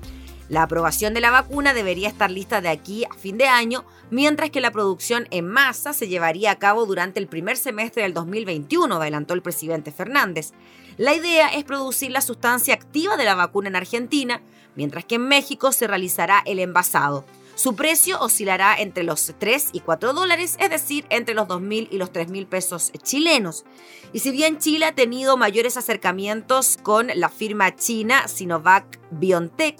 [0.50, 4.50] La aprobación de la vacuna debería estar lista de aquí a fin de año, mientras
[4.50, 8.96] que la producción en masa se llevaría a cabo durante el primer semestre del 2021,
[8.96, 10.54] adelantó el presidente Fernández.
[10.98, 14.42] La idea es producir la sustancia activa de la vacuna en Argentina,
[14.76, 17.26] mientras que en México se realizará el envasado.
[17.54, 21.98] Su precio oscilará entre los 3 y 4 dólares, es decir, entre los 2.000 y
[21.98, 23.66] los 3.000 pesos chilenos.
[24.14, 29.78] Y si bien Chile ha tenido mayores acercamientos con la firma china Sinovac BioNTech,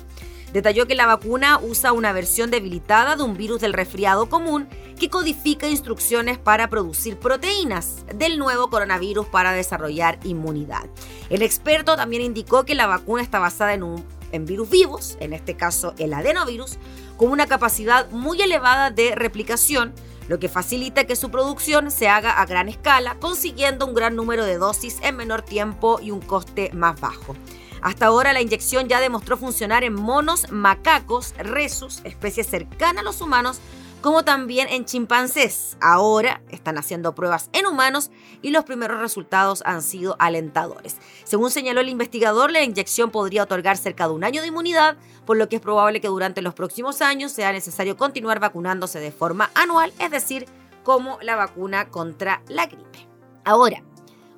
[0.52, 4.66] Detalló que la vacuna usa una versión debilitada de un virus del resfriado común
[4.98, 10.88] que codifica instrucciones para producir proteínas del nuevo coronavirus para desarrollar inmunidad.
[11.28, 15.34] El experto también indicó que la vacuna está basada en, un, en virus vivos, en
[15.34, 16.78] este caso el adenovirus,
[17.18, 19.92] con una capacidad muy elevada de replicación,
[20.28, 24.44] lo que facilita que su producción se haga a gran escala, consiguiendo un gran número
[24.44, 27.34] de dosis en menor tiempo y un coste más bajo.
[27.80, 33.20] Hasta ahora la inyección ya demostró funcionar en monos, macacos, resus, especies cercanas a los
[33.20, 33.60] humanos,
[34.00, 35.76] como también en chimpancés.
[35.80, 38.10] Ahora están haciendo pruebas en humanos
[38.42, 40.96] y los primeros resultados han sido alentadores.
[41.24, 44.96] Según señaló el investigador, la inyección podría otorgar cerca de un año de inmunidad,
[45.26, 49.12] por lo que es probable que durante los próximos años sea necesario continuar vacunándose de
[49.12, 50.46] forma anual, es decir,
[50.84, 53.06] como la vacuna contra la gripe.
[53.44, 53.82] Ahora,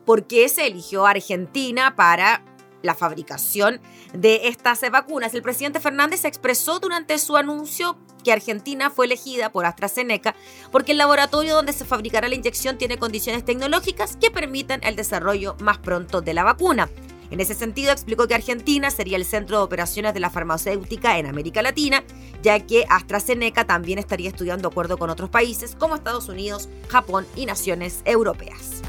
[0.05, 2.45] ¿por qué se eligió Argentina para
[2.83, 3.81] la fabricación
[4.13, 5.35] de estas vacunas.
[5.35, 10.35] El presidente Fernández expresó durante su anuncio que Argentina fue elegida por AstraZeneca
[10.71, 15.57] porque el laboratorio donde se fabricará la inyección tiene condiciones tecnológicas que permiten el desarrollo
[15.61, 16.89] más pronto de la vacuna.
[17.31, 21.27] En ese sentido, explicó que Argentina sería el centro de operaciones de la farmacéutica en
[21.27, 22.03] América Latina,
[22.43, 27.47] ya que AstraZeneca también estaría estudiando acuerdo con otros países como Estados Unidos, Japón y
[27.47, 28.83] naciones europeas.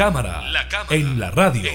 [0.00, 0.42] Cámara,
[0.88, 1.70] en, la radio.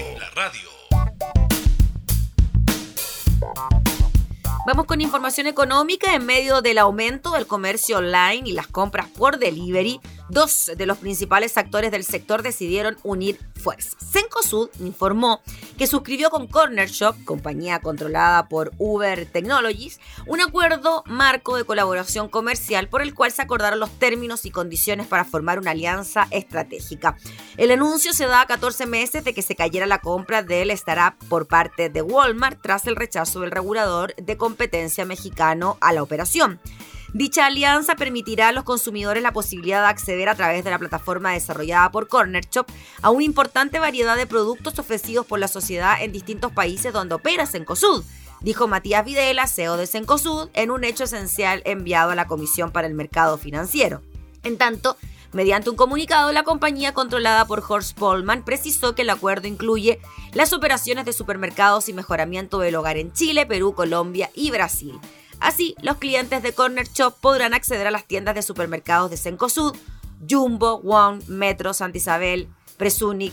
[4.66, 9.38] Vamos con información económica en medio del aumento del comercio online y las compras por
[9.38, 10.00] delivery.
[10.28, 13.96] Dos de los principales actores del sector decidieron unir fuerzas.
[14.12, 15.40] Cencosud informó
[15.78, 22.28] que suscribió con Corner Shop, compañía controlada por Uber Technologies, un acuerdo marco de colaboración
[22.28, 27.16] comercial por el cual se acordaron los términos y condiciones para formar una alianza estratégica.
[27.56, 31.16] El anuncio se da a 14 meses de que se cayera la compra del startup
[31.28, 36.60] por parte de Walmart tras el rechazo del regulador de competencia mexicano a la operación.
[37.16, 41.32] Dicha alianza permitirá a los consumidores la posibilidad de acceder a través de la plataforma
[41.32, 42.66] desarrollada por Corner Shop
[43.00, 47.46] a una importante variedad de productos ofrecidos por la sociedad en distintos países donde opera
[47.46, 48.04] Sencosud,
[48.42, 52.86] dijo Matías Videla, CEO de Sencosud, en un hecho esencial enviado a la Comisión para
[52.86, 54.02] el Mercado Financiero.
[54.42, 54.98] En tanto,
[55.32, 60.00] Mediante un comunicado, la compañía controlada por Horst Polman precisó que el acuerdo incluye
[60.32, 64.98] las operaciones de supermercados y mejoramiento del hogar en Chile, Perú, Colombia y Brasil.
[65.40, 69.76] Así, los clientes de Corner Shop podrán acceder a las tiendas de supermercados de Cencosud,
[70.28, 73.32] Jumbo, Wong, Metro, Santa Isabel, Presunic,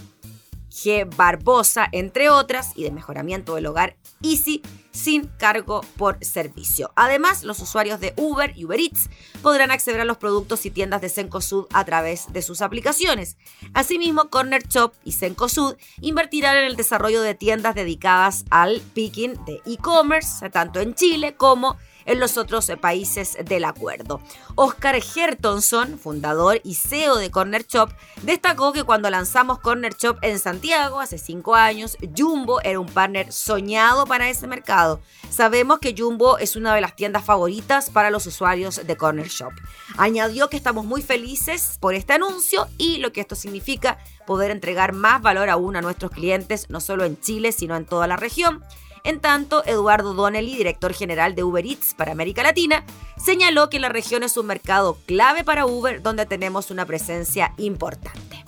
[0.70, 1.08] G.
[1.16, 6.92] Barbosa, entre otras, y de mejoramiento del hogar Easy sin cargo por servicio.
[6.96, 9.10] Además, los usuarios de Uber y Uber Eats
[9.42, 13.38] podrán acceder a los productos y tiendas de Cencosud a través de sus aplicaciones.
[13.74, 19.62] Asimismo, Corner Shop y Cencosud invertirán en el desarrollo de tiendas dedicadas al picking de
[19.66, 24.22] e-commerce, tanto en Chile como en en los otros países del acuerdo.
[24.56, 27.90] Oscar Hertonson, fundador y CEO de Corner Shop,
[28.22, 33.32] destacó que cuando lanzamos Corner Shop en Santiago hace cinco años, Jumbo era un partner
[33.32, 35.02] soñado para ese mercado.
[35.30, 39.54] Sabemos que Jumbo es una de las tiendas favoritas para los usuarios de Corner Shop.
[39.98, 43.98] Añadió que estamos muy felices por este anuncio y lo que esto significa
[44.28, 48.08] poder entregar más valor aún a nuestros clientes, no solo en Chile, sino en toda
[48.08, 48.64] la región.
[49.06, 52.86] En tanto, Eduardo Donnelly, director general de Uber Eats para América Latina,
[53.18, 58.46] señaló que la región es un mercado clave para Uber donde tenemos una presencia importante.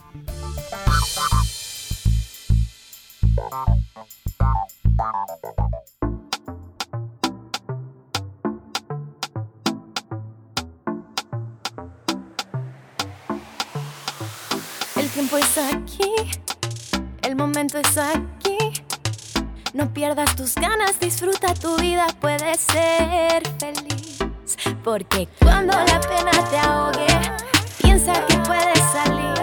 [14.95, 16.13] El tiempo es aquí,
[17.23, 18.34] el momento es aquí.
[19.76, 24.19] No pierdas tus ganas, disfruta tu vida, puedes ser feliz.
[24.86, 27.07] Porque cuando la pena te ahogue,
[27.82, 29.34] piensa que puedes salir.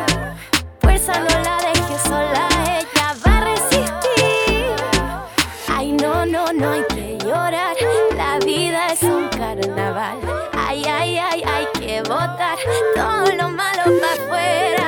[0.81, 4.75] Fuerza no la dejes sola, ella va a resistir.
[5.69, 7.77] Ay, no, no, no hay que llorar.
[8.17, 10.17] La vida es un carnaval.
[10.57, 12.57] Ay, ay, ay, hay que botar
[12.95, 14.82] todo lo malo para afuera.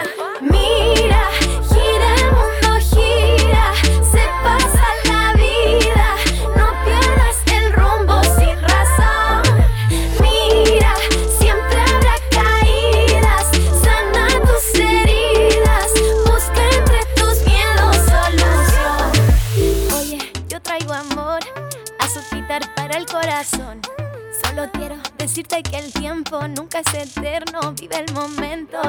[25.45, 27.73] Decirte que el tiempo nunca es eterno.
[27.75, 28.81] Vive el momento.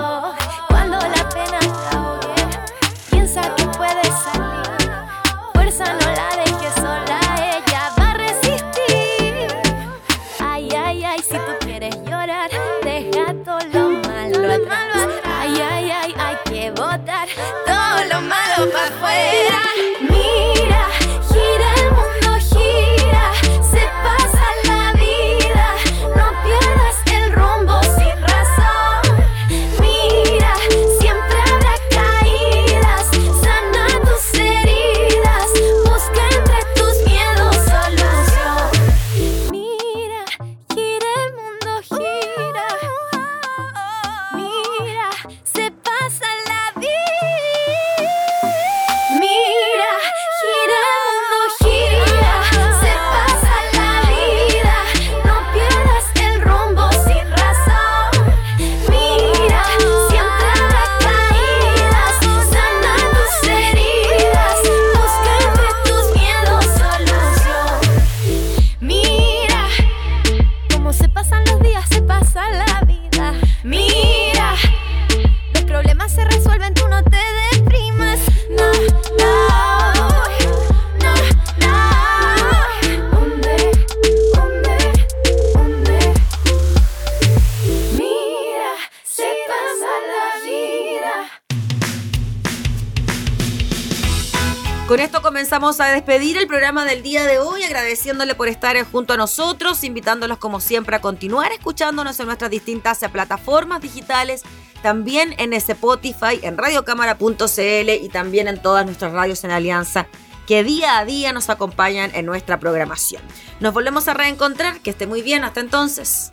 [95.80, 100.38] A despedir el programa del día de hoy, agradeciéndole por estar junto a nosotros, invitándolos
[100.38, 104.44] como siempre a continuar escuchándonos en nuestras distintas plataformas digitales,
[104.82, 110.08] también en Spotify, en radiocámara.cl y también en todas nuestras radios en Alianza
[110.46, 113.22] que día a día nos acompañan en nuestra programación.
[113.60, 116.32] Nos volvemos a reencontrar, que esté muy bien, hasta entonces.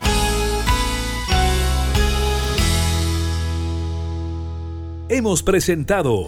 [5.09, 6.27] Hemos presentado